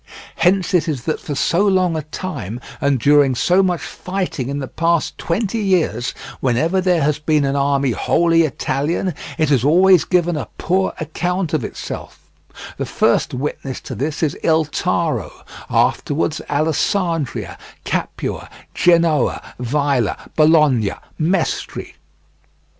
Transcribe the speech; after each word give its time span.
Hence 0.37 0.73
it 0.73 0.87
is 0.87 1.03
that 1.03 1.19
for 1.19 1.35
so 1.35 1.63
long 1.63 1.95
a 1.95 2.01
time, 2.01 2.59
and 2.81 2.99
during 2.99 3.35
so 3.35 3.61
much 3.61 3.81
fighting 3.81 4.49
in 4.49 4.57
the 4.57 4.67
past 4.67 5.15
twenty 5.19 5.59
years, 5.59 6.15
whenever 6.39 6.81
there 6.81 7.03
has 7.03 7.19
been 7.19 7.45
an 7.45 7.55
army 7.55 7.91
wholly 7.91 8.41
Italian, 8.41 9.13
it 9.37 9.49
has 9.49 9.63
always 9.63 10.03
given 10.03 10.35
a 10.37 10.47
poor 10.57 10.95
account 10.99 11.53
of 11.53 11.63
itself; 11.63 12.17
the 12.77 12.85
first 12.87 13.35
witness 13.35 13.79
to 13.81 13.93
this 13.93 14.23
is 14.23 14.35
Il 14.41 14.65
Taro, 14.65 15.45
afterwards 15.69 16.41
Allesandria, 16.49 17.55
Capua, 17.85 18.49
Genoa, 18.73 19.53
Vaila, 19.59 20.17
Bologna, 20.35 20.93
Mestri. 21.19 21.93